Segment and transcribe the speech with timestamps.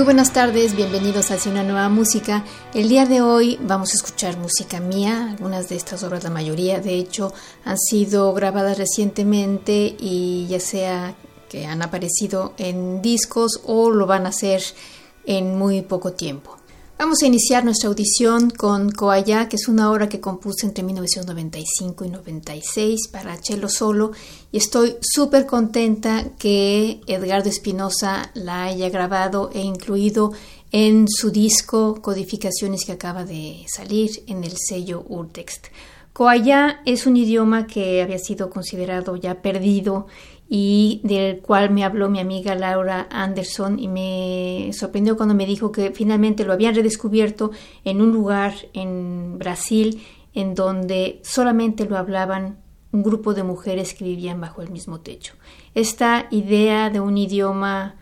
[0.00, 2.42] Muy buenas tardes, bienvenidos Hacia una nueva música.
[2.72, 5.28] El día de hoy vamos a escuchar música mía.
[5.32, 7.34] Algunas de estas obras, la mayoría de hecho,
[7.66, 11.14] han sido grabadas recientemente y ya sea
[11.50, 14.62] que han aparecido en discos o lo van a hacer
[15.26, 16.56] en muy poco tiempo.
[17.00, 22.04] Vamos a iniciar nuestra audición con Coaya, que es una obra que compuse entre 1995
[22.04, 24.12] y 96 para cello solo,
[24.52, 30.34] y estoy súper contenta que Edgardo Espinosa la haya grabado e incluido
[30.72, 35.68] en su disco Codificaciones que acaba de salir en el sello Urtext.
[36.12, 40.06] Coaya es un idioma que había sido considerado ya perdido
[40.52, 45.70] y del cual me habló mi amiga Laura Anderson y me sorprendió cuando me dijo
[45.70, 47.52] que finalmente lo habían redescubierto
[47.84, 50.02] en un lugar en Brasil
[50.34, 52.58] en donde solamente lo hablaban
[52.90, 55.34] un grupo de mujeres que vivían bajo el mismo techo.
[55.76, 57.94] Esta idea de un idioma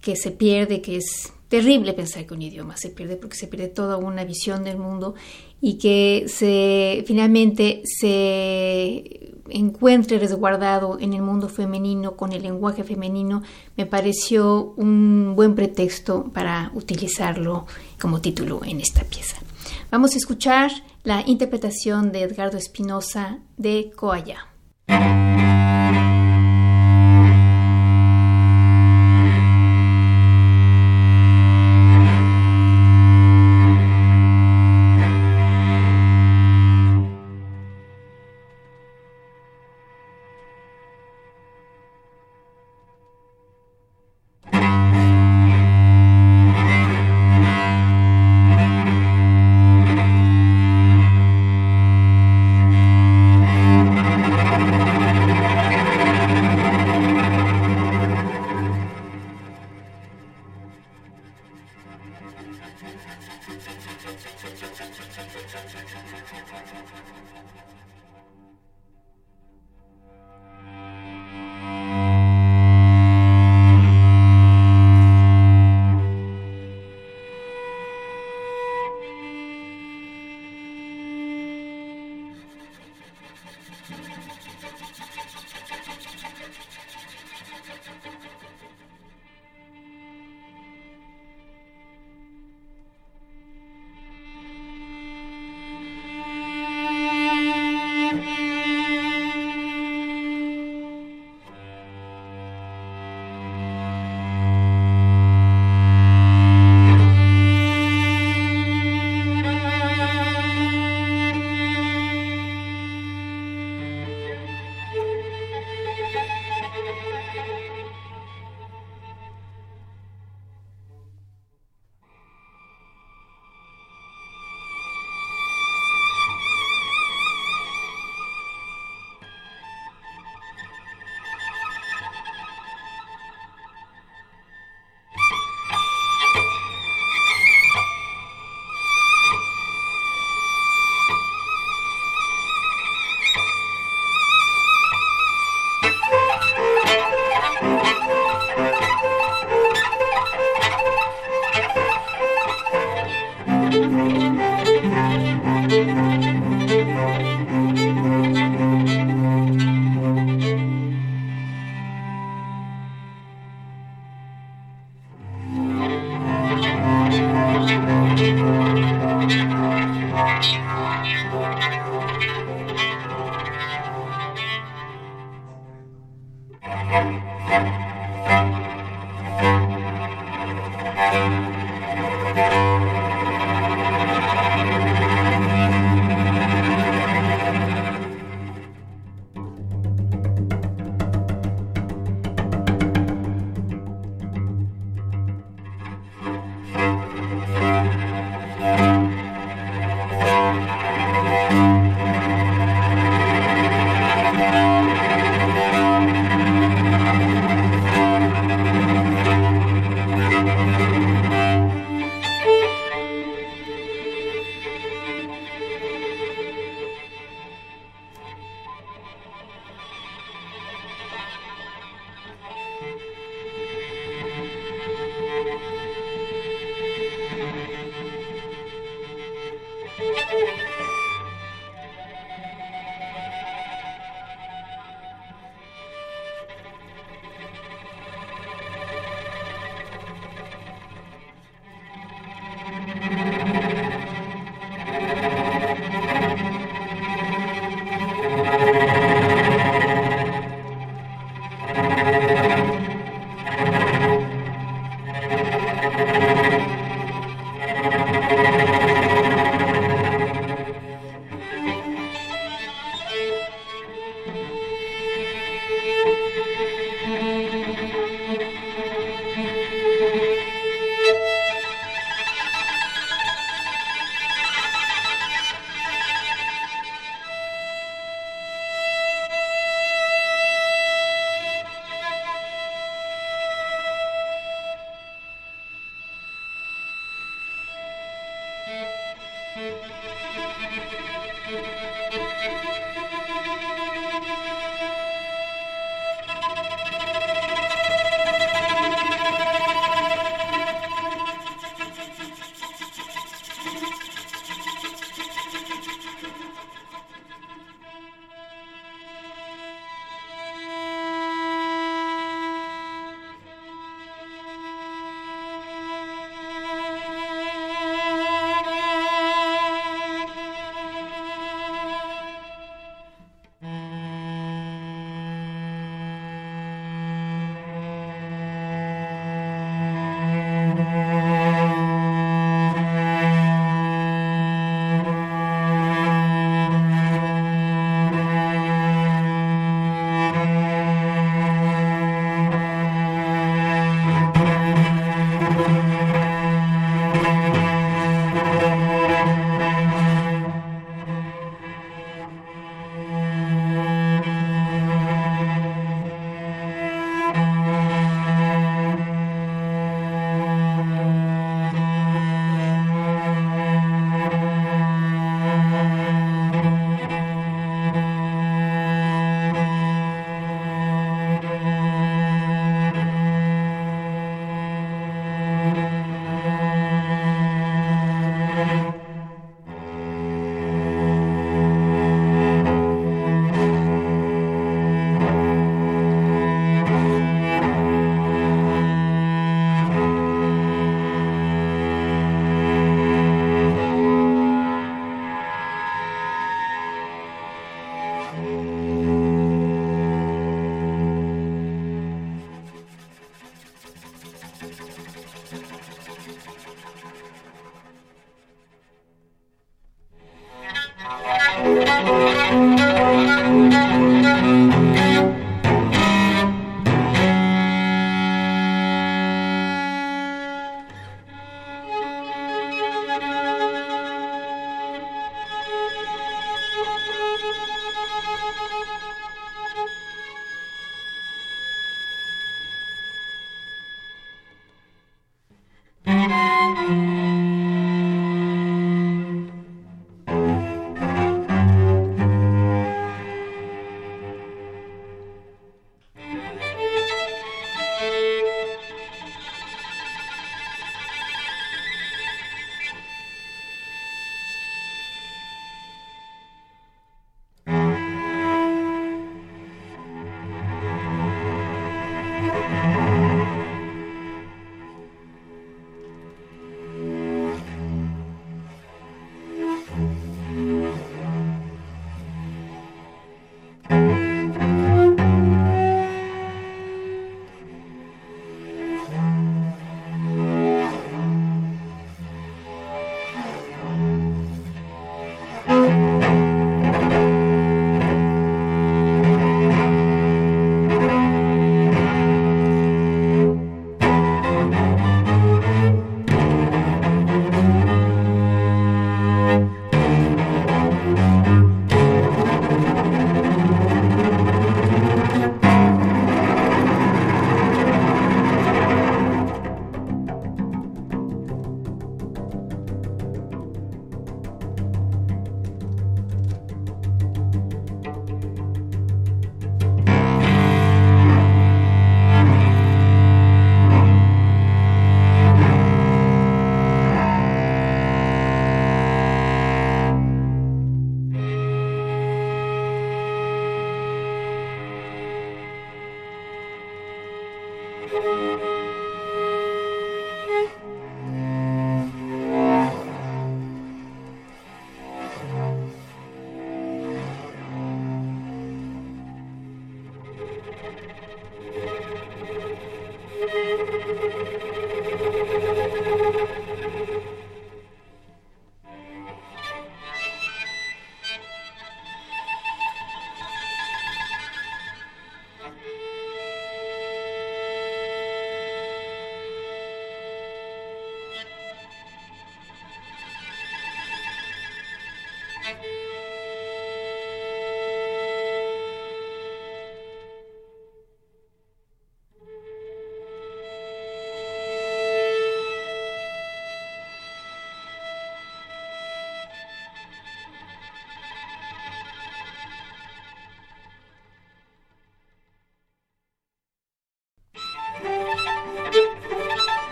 [0.00, 3.66] que se pierde, que es terrible pensar que un idioma se pierde porque se pierde
[3.66, 5.16] toda una visión del mundo
[5.60, 13.42] y que se finalmente se encuentre resguardado en el mundo femenino con el lenguaje femenino
[13.76, 17.66] me pareció un buen pretexto para utilizarlo
[18.00, 19.36] como título en esta pieza.
[19.90, 20.70] Vamos a escuchar
[21.02, 24.46] la interpretación de Edgardo Espinosa de Coaya.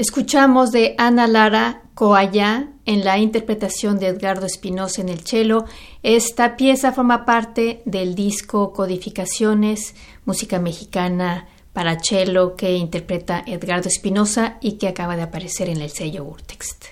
[0.00, 5.66] Escuchamos de Ana Lara Coayá en la interpretación de Edgardo Espinosa en el cello.
[6.02, 14.56] Esta pieza forma parte del disco Codificaciones, música mexicana para cello que interpreta Edgardo Espinosa
[14.62, 16.86] y que acaba de aparecer en el sello Urtext.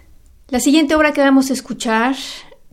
[0.49, 2.15] La siguiente obra que vamos a escuchar,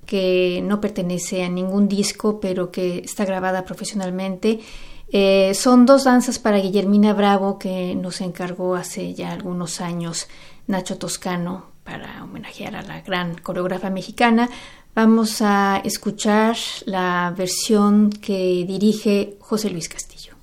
[0.06, 4.60] que no pertenece a ningún disco, pero que está grabada profesionalmente,
[5.10, 10.28] eh, son dos danzas para Guillermina Bravo que nos encargó hace ya algunos años
[10.68, 14.50] Nacho Toscano para homenajear a la gran coreógrafa mexicana.
[14.96, 20.36] Vamos a escuchar la versión que dirige José Luis Castillo.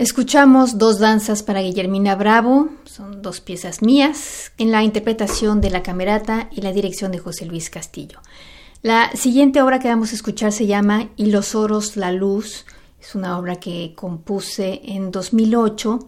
[0.00, 5.82] Escuchamos dos danzas para Guillermina Bravo, son dos piezas mías, en la interpretación de la
[5.82, 8.18] camerata y la dirección de José Luis Castillo.
[8.80, 12.64] La siguiente obra que vamos a escuchar se llama Y los oros, la luz,
[12.98, 15.98] es una obra que compuse en 2008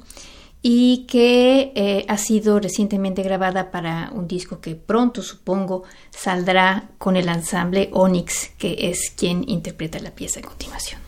[0.62, 7.14] y que eh, ha sido recientemente grabada para un disco que pronto supongo saldrá con
[7.16, 10.98] el ensamble Onyx, que es quien interpreta la pieza a continuación.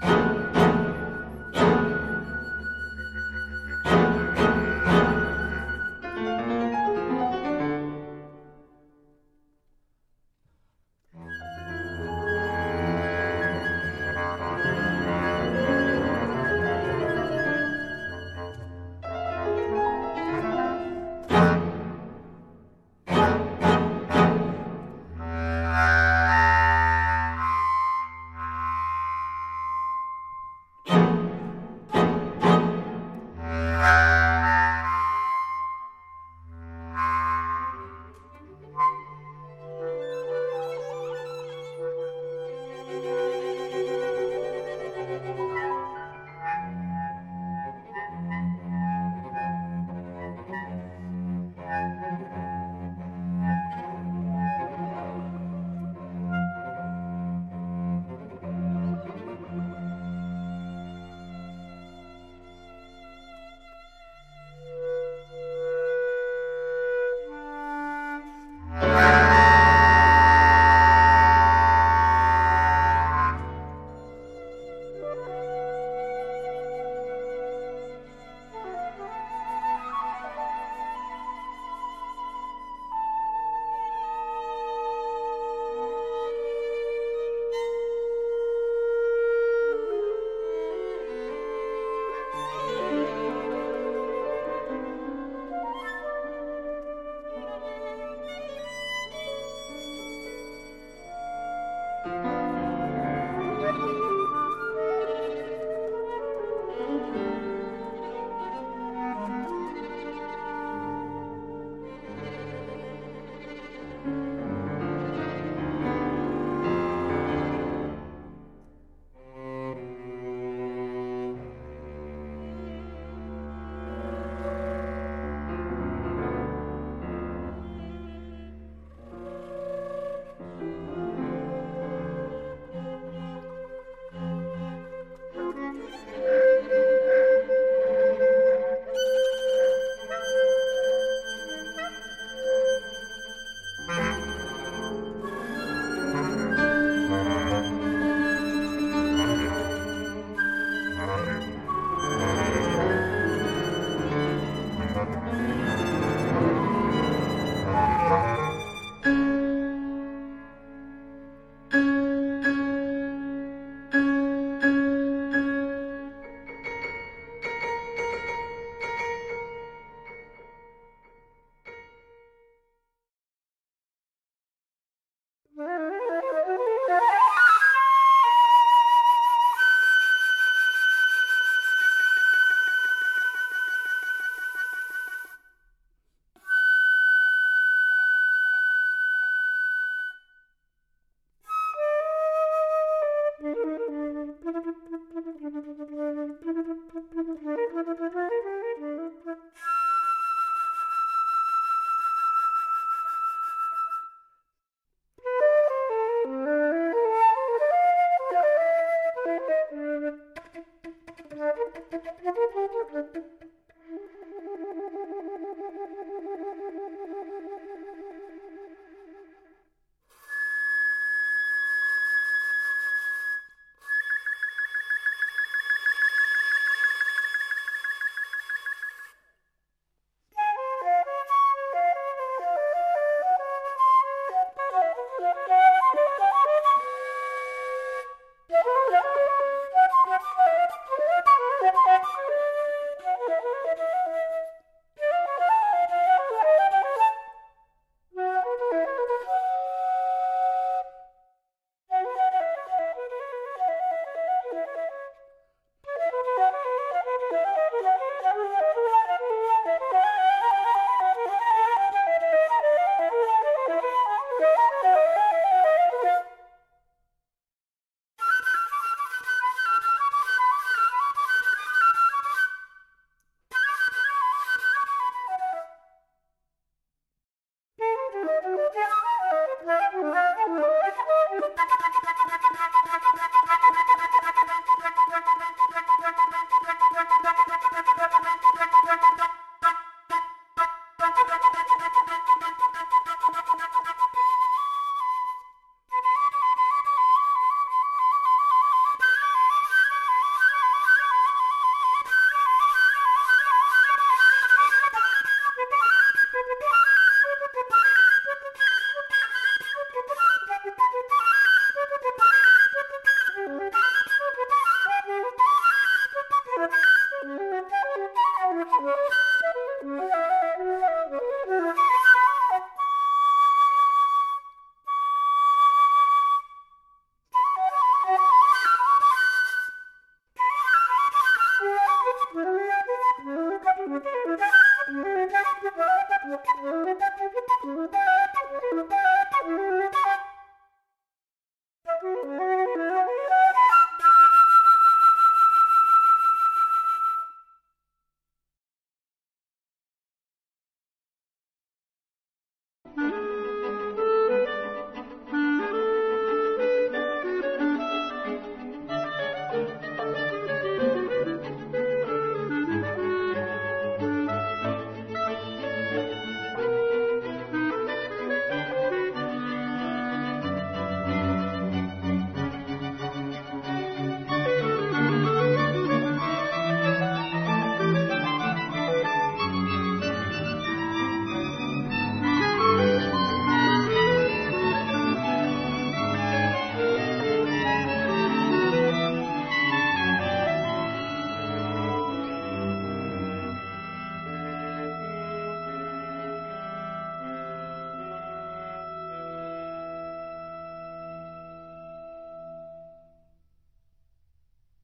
[0.00, 0.39] thank you.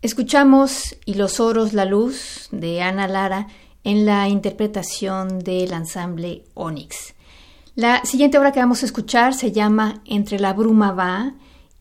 [0.07, 3.49] Escuchamos Y los oros la luz de Ana Lara
[3.83, 7.17] en la interpretación del ensamble Onyx.
[7.75, 11.35] La siguiente obra que vamos a escuchar se llama Entre la bruma va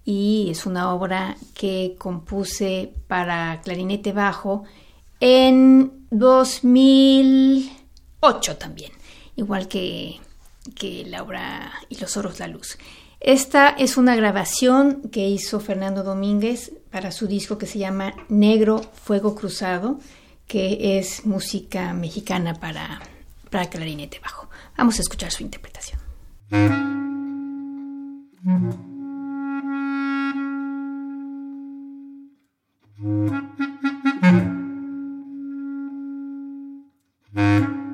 [0.04, 4.64] y es una obra que compuse para clarinete bajo
[5.20, 8.92] en 2008 también,
[9.36, 10.20] igual que,
[10.74, 12.80] que la obra Y los oros la luz.
[13.20, 18.79] Esta es una grabación que hizo Fernando Domínguez para su disco que se llama Negro
[18.79, 20.00] Fuego Cruzado,
[20.48, 23.02] que es música mexicana para,
[23.50, 24.50] para clarinete bajo.
[24.77, 26.00] Vamos a escuchar su interpretación.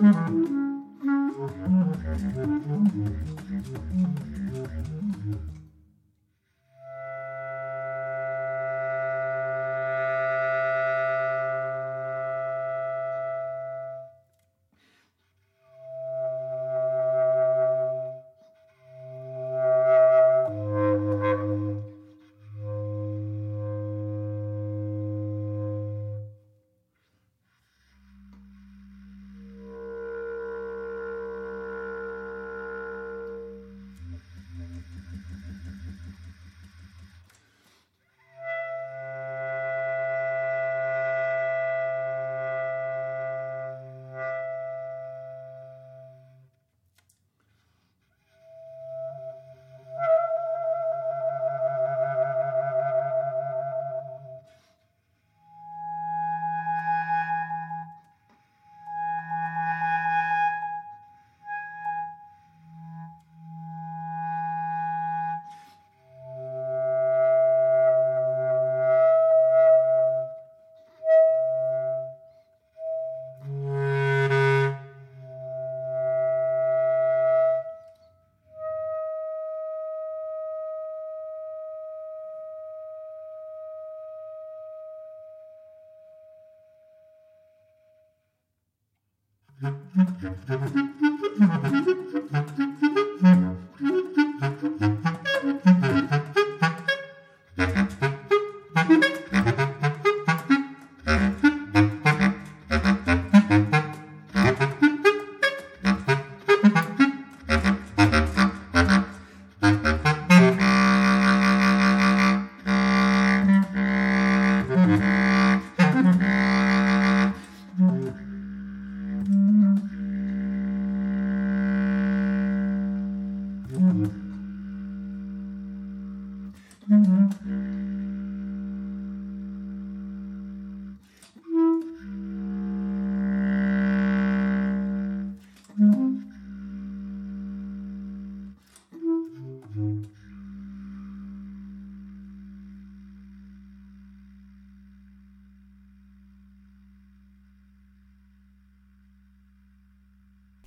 [0.00, 0.35] you.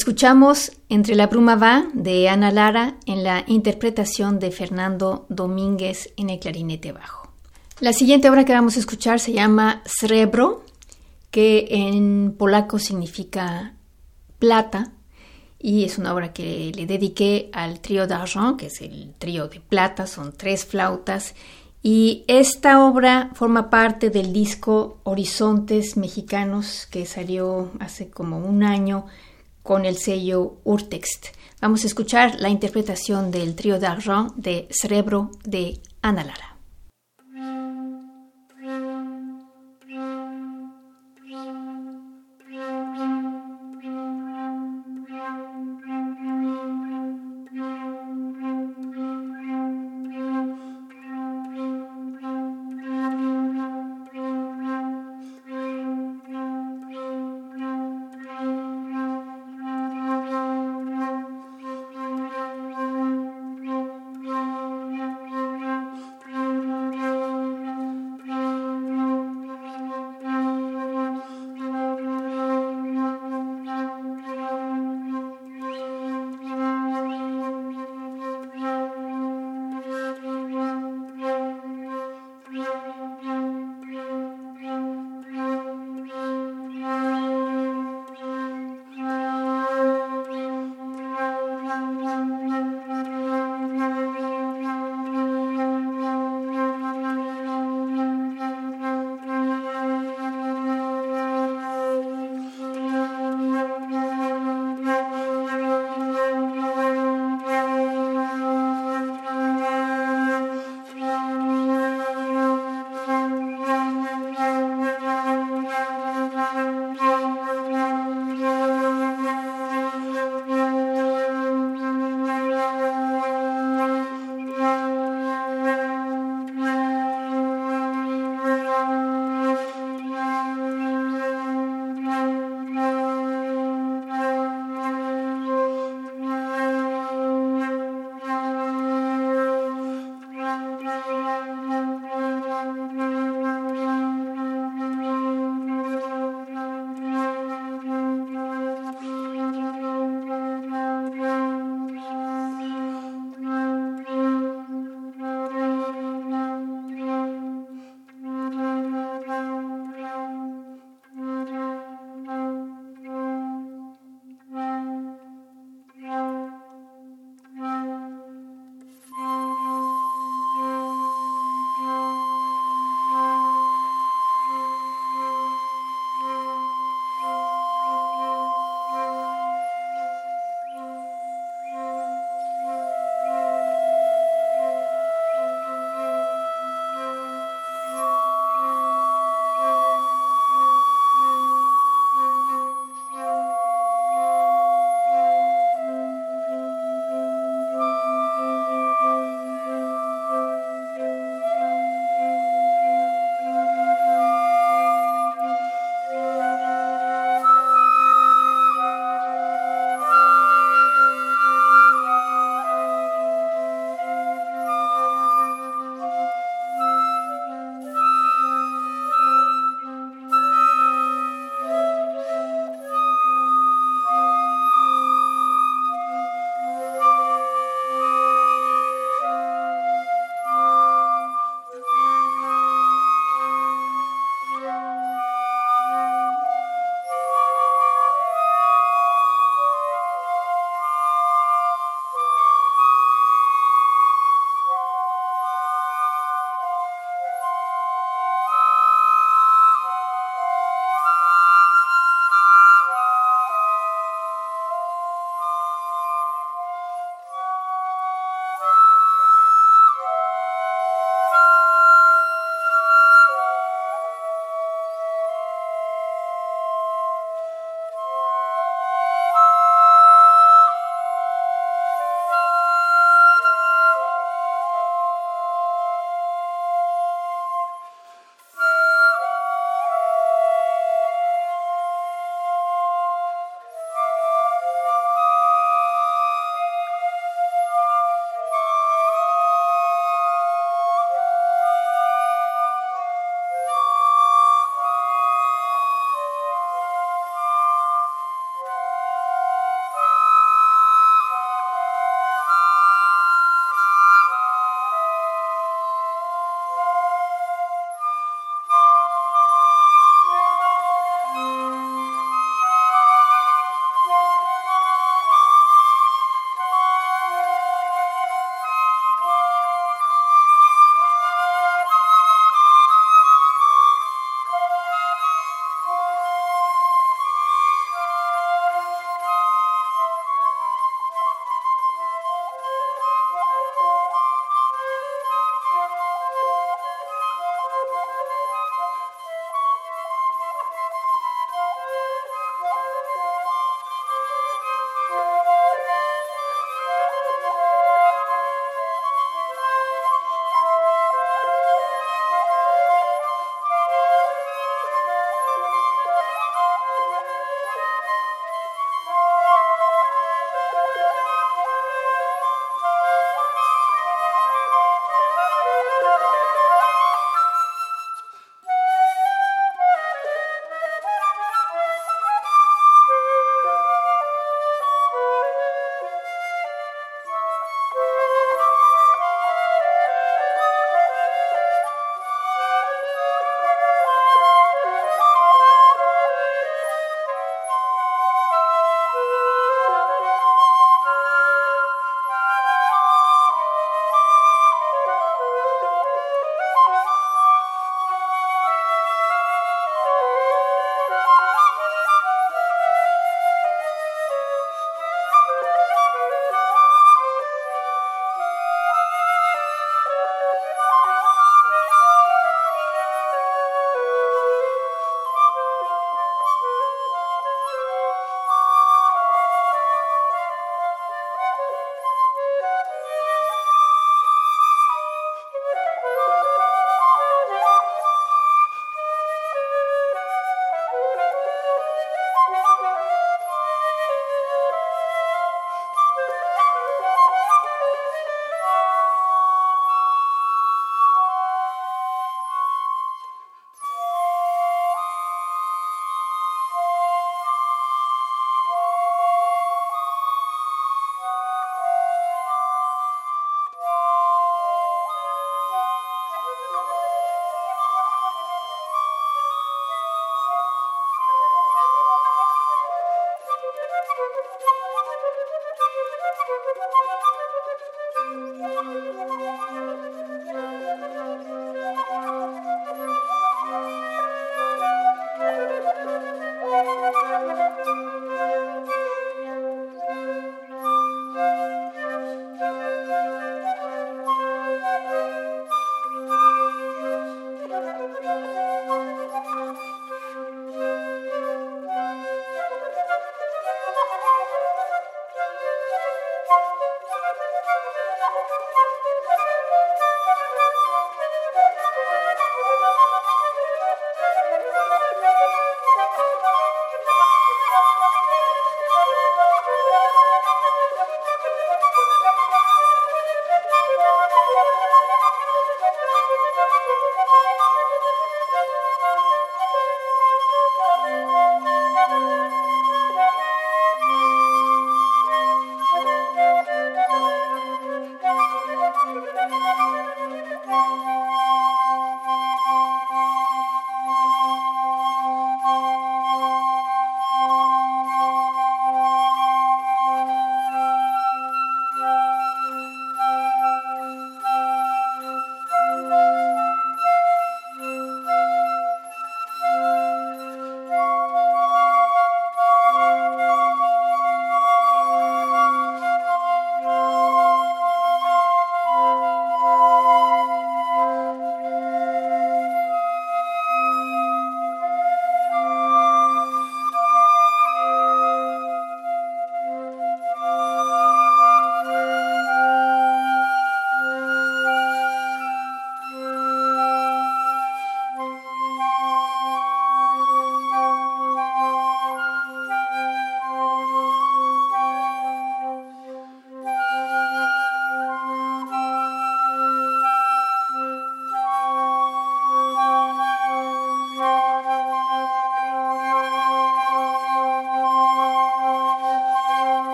[0.00, 6.30] Escuchamos Entre la bruma va de Ana Lara en la interpretación de Fernando Domínguez en
[6.30, 7.30] el clarinete bajo.
[7.80, 10.64] La siguiente obra que vamos a escuchar se llama Srebro,
[11.30, 13.74] que en polaco significa
[14.38, 14.90] plata,
[15.58, 19.60] y es una obra que le dediqué al trío d'argent, que es el trío de
[19.60, 21.34] plata, son tres flautas,
[21.82, 29.04] y esta obra forma parte del disco Horizontes Mexicanos que salió hace como un año
[29.70, 31.26] con el sello Urtext.
[31.60, 36.49] Vamos a escuchar la interpretación del trío d'argent de Cerebro de Ana Lara.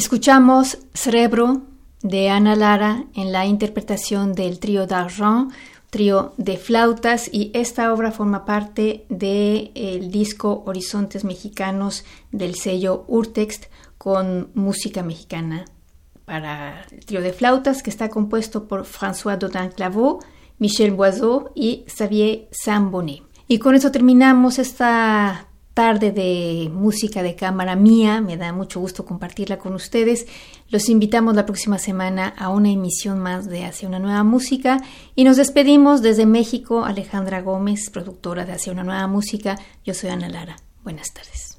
[0.00, 1.60] Escuchamos Cerebro
[2.00, 5.52] de Ana Lara en la interpretación del trío d'Argent,
[5.90, 13.66] trío de flautas, y esta obra forma parte del disco Horizontes Mexicanos del sello Urtext
[13.98, 15.66] con música mexicana
[16.24, 20.24] para el trío de flautas que está compuesto por François Dodin Clavaux,
[20.58, 23.22] Michel Boiseau y Xavier Sambonet.
[23.48, 28.20] Y con eso terminamos esta tarde de música de cámara mía.
[28.20, 30.26] Me da mucho gusto compartirla con ustedes.
[30.68, 34.82] Los invitamos la próxima semana a una emisión más de Hacia una nueva música
[35.14, 36.84] y nos despedimos desde México.
[36.84, 39.58] Alejandra Gómez, productora de Hacia una nueva música.
[39.84, 40.56] Yo soy Ana Lara.
[40.82, 41.58] Buenas tardes.